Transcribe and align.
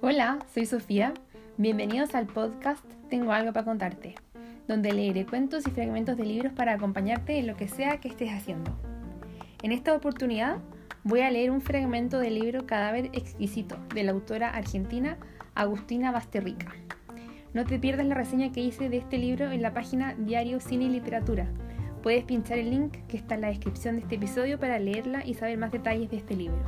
Hola, 0.00 0.38
soy 0.54 0.66
Sofía. 0.66 1.12
Bienvenidos 1.56 2.14
al 2.14 2.28
podcast 2.28 2.84
Tengo 3.10 3.32
algo 3.32 3.52
para 3.52 3.64
contarte, 3.64 4.14
donde 4.68 4.92
leeré 4.92 5.26
cuentos 5.26 5.66
y 5.66 5.72
fragmentos 5.72 6.16
de 6.16 6.24
libros 6.24 6.52
para 6.52 6.74
acompañarte 6.74 7.40
en 7.40 7.48
lo 7.48 7.56
que 7.56 7.66
sea 7.66 7.98
que 7.98 8.06
estés 8.06 8.30
haciendo. 8.30 8.70
En 9.64 9.72
esta 9.72 9.96
oportunidad 9.96 10.58
voy 11.02 11.22
a 11.22 11.30
leer 11.32 11.50
un 11.50 11.60
fragmento 11.60 12.20
del 12.20 12.36
libro 12.36 12.66
Cadáver 12.66 13.06
exquisito 13.06 13.78
de 13.92 14.04
la 14.04 14.12
autora 14.12 14.50
argentina 14.50 15.18
Agustina 15.56 16.12
Basterrica. 16.12 16.72
No 17.52 17.64
te 17.64 17.80
pierdas 17.80 18.06
la 18.06 18.14
reseña 18.14 18.52
que 18.52 18.60
hice 18.60 18.88
de 18.88 18.98
este 18.98 19.18
libro 19.18 19.50
en 19.50 19.60
la 19.60 19.74
página 19.74 20.14
Diario 20.14 20.60
Cine 20.60 20.84
y 20.84 20.90
Literatura. 20.90 21.48
Puedes 22.02 22.24
pinchar 22.24 22.58
el 22.58 22.70
link 22.70 22.96
que 23.06 23.16
está 23.16 23.36
en 23.36 23.42
la 23.42 23.48
descripción 23.48 23.94
de 23.94 24.02
este 24.02 24.16
episodio 24.16 24.58
para 24.58 24.80
leerla 24.80 25.24
y 25.24 25.34
saber 25.34 25.56
más 25.56 25.70
detalles 25.70 26.10
de 26.10 26.16
este 26.16 26.34
libro. 26.34 26.58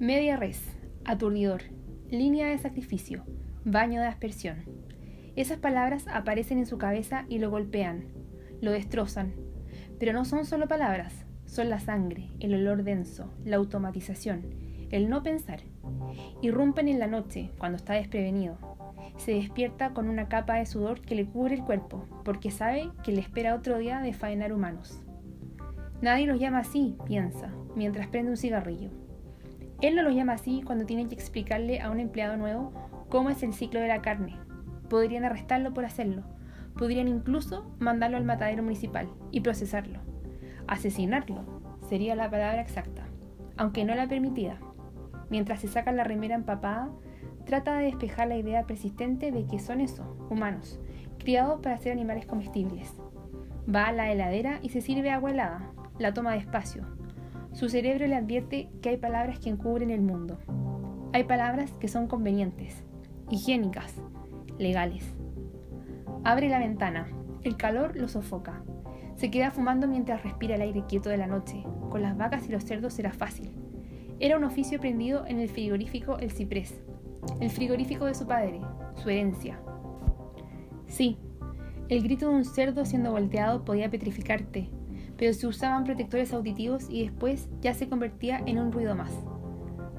Media 0.00 0.36
res, 0.36 0.60
aturdidor, 1.04 1.62
línea 2.10 2.48
de 2.48 2.58
sacrificio, 2.58 3.24
baño 3.64 4.00
de 4.00 4.08
aspersión. 4.08 4.64
Esas 5.36 5.58
palabras 5.58 6.06
aparecen 6.08 6.58
en 6.58 6.66
su 6.66 6.76
cabeza 6.76 7.24
y 7.28 7.38
lo 7.38 7.50
golpean, 7.50 8.06
lo 8.60 8.72
destrozan. 8.72 9.34
Pero 10.00 10.12
no 10.12 10.24
son 10.24 10.44
solo 10.44 10.66
palabras, 10.66 11.27
son 11.48 11.70
la 11.70 11.80
sangre, 11.80 12.28
el 12.40 12.54
olor 12.54 12.84
denso, 12.84 13.32
la 13.44 13.56
automatización, 13.56 14.42
el 14.90 15.08
no 15.08 15.22
pensar. 15.22 15.60
Irrumpen 16.42 16.88
en 16.88 16.98
la 16.98 17.06
noche, 17.06 17.50
cuando 17.58 17.76
está 17.76 17.94
desprevenido. 17.94 18.58
Se 19.16 19.32
despierta 19.32 19.94
con 19.94 20.08
una 20.08 20.28
capa 20.28 20.56
de 20.56 20.66
sudor 20.66 21.00
que 21.00 21.14
le 21.14 21.26
cubre 21.26 21.54
el 21.54 21.64
cuerpo, 21.64 22.04
porque 22.22 22.50
sabe 22.50 22.90
que 23.02 23.12
le 23.12 23.22
espera 23.22 23.54
otro 23.54 23.78
día 23.78 24.00
de 24.00 24.12
faenar 24.12 24.52
humanos. 24.52 25.02
Nadie 26.02 26.26
los 26.26 26.38
llama 26.38 26.58
así, 26.58 26.96
piensa, 27.06 27.50
mientras 27.74 28.06
prende 28.08 28.30
un 28.30 28.36
cigarrillo. 28.36 28.90
Él 29.80 29.96
no 29.96 30.02
los 30.02 30.14
llama 30.14 30.34
así 30.34 30.62
cuando 30.64 30.84
tiene 30.84 31.08
que 31.08 31.14
explicarle 31.14 31.80
a 31.80 31.90
un 31.90 31.98
empleado 31.98 32.36
nuevo 32.36 32.72
cómo 33.08 33.30
es 33.30 33.42
el 33.42 33.54
ciclo 33.54 33.80
de 33.80 33.88
la 33.88 34.02
carne. 34.02 34.36
Podrían 34.90 35.24
arrestarlo 35.24 35.72
por 35.72 35.86
hacerlo. 35.86 36.24
Podrían 36.76 37.08
incluso 37.08 37.74
mandarlo 37.78 38.18
al 38.18 38.24
matadero 38.24 38.62
municipal 38.62 39.08
y 39.32 39.40
procesarlo. 39.40 40.17
Asesinarlo 40.68 41.42
sería 41.88 42.14
la 42.14 42.30
palabra 42.30 42.60
exacta, 42.60 43.08
aunque 43.56 43.84
no 43.84 43.94
la 43.94 44.06
permitida. 44.06 44.60
Mientras 45.30 45.60
se 45.60 45.68
saca 45.68 45.90
la 45.90 46.04
remera 46.04 46.34
empapada, 46.34 46.90
trata 47.44 47.78
de 47.78 47.86
despejar 47.86 48.28
la 48.28 48.36
idea 48.36 48.66
persistente 48.66 49.32
de 49.32 49.46
que 49.46 49.58
son 49.58 49.80
eso, 49.80 50.04
humanos, 50.30 50.78
criados 51.18 51.60
para 51.60 51.78
ser 51.78 51.92
animales 51.92 52.26
comestibles. 52.26 52.94
Va 53.74 53.86
a 53.86 53.92
la 53.92 54.12
heladera 54.12 54.60
y 54.62 54.68
se 54.68 54.80
sirve 54.80 55.10
agua 55.10 55.30
helada. 55.30 55.72
La 55.98 56.14
toma 56.14 56.34
despacio, 56.34 56.84
su 57.52 57.68
cerebro 57.68 58.06
le 58.06 58.14
advierte 58.14 58.68
que 58.82 58.90
hay 58.90 58.98
palabras 58.98 59.40
que 59.40 59.50
encubren 59.50 59.90
el 59.90 60.00
mundo. 60.00 60.38
Hay 61.12 61.24
palabras 61.24 61.72
que 61.80 61.88
son 61.88 62.06
convenientes, 62.06 62.84
higiénicas, 63.30 64.00
legales. 64.58 65.16
Abre 66.24 66.50
la 66.50 66.58
ventana. 66.58 67.08
El 67.42 67.56
calor 67.56 67.96
lo 67.96 68.06
sofoca. 68.06 68.62
Se 69.18 69.32
queda 69.32 69.50
fumando 69.50 69.88
mientras 69.88 70.22
respira 70.22 70.54
el 70.54 70.60
aire 70.60 70.84
quieto 70.86 71.10
de 71.10 71.16
la 71.16 71.26
noche. 71.26 71.64
Con 71.90 72.02
las 72.02 72.16
vacas 72.16 72.48
y 72.48 72.52
los 72.52 72.62
cerdos 72.62 72.96
era 73.00 73.12
fácil. 73.12 73.50
Era 74.20 74.36
un 74.36 74.44
oficio 74.44 74.78
prendido 74.78 75.26
en 75.26 75.40
el 75.40 75.48
frigorífico 75.48 76.18
El 76.18 76.30
Ciprés, 76.30 76.80
el 77.40 77.50
frigorífico 77.50 78.04
de 78.04 78.14
su 78.14 78.28
padre, 78.28 78.60
su 78.94 79.10
herencia. 79.10 79.58
Sí, 80.86 81.18
el 81.88 82.04
grito 82.04 82.28
de 82.28 82.36
un 82.36 82.44
cerdo 82.44 82.84
siendo 82.84 83.10
volteado 83.10 83.64
podía 83.64 83.90
petrificarte, 83.90 84.70
pero 85.16 85.32
se 85.32 85.48
usaban 85.48 85.82
protectores 85.82 86.32
auditivos 86.32 86.86
y 86.88 87.02
después 87.02 87.48
ya 87.60 87.74
se 87.74 87.88
convertía 87.88 88.40
en 88.46 88.60
un 88.60 88.70
ruido 88.70 88.94
más. 88.94 89.12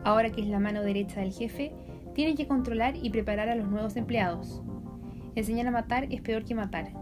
Ahora 0.05 0.29
que 0.29 0.39
es 0.39 0.47
la 0.47 0.61
mano 0.61 0.81
derecha 0.81 1.19
del 1.19 1.33
jefe, 1.33 1.73
tiene 2.13 2.35
que 2.35 2.47
controlar 2.47 2.95
y 2.95 3.09
preparar 3.09 3.49
a 3.49 3.55
los 3.55 3.67
nuevos 3.67 3.97
empleados. 3.97 4.61
Enseñar 5.35 5.67
a 5.67 5.71
matar 5.71 6.07
es 6.09 6.21
peor 6.21 6.45
que 6.45 6.55
matar. 6.55 6.93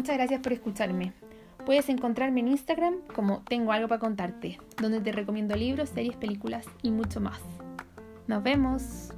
Muchas 0.00 0.16
gracias 0.16 0.40
por 0.40 0.54
escucharme. 0.54 1.12
Puedes 1.66 1.90
encontrarme 1.90 2.40
en 2.40 2.48
Instagram 2.48 3.02
como 3.14 3.42
Tengo 3.42 3.70
algo 3.70 3.86
para 3.86 3.98
contarte, 3.98 4.58
donde 4.80 4.98
te 4.98 5.12
recomiendo 5.12 5.54
libros, 5.54 5.90
series, 5.90 6.16
películas 6.16 6.64
y 6.80 6.90
mucho 6.90 7.20
más. 7.20 7.38
Nos 8.26 8.42
vemos. 8.42 9.10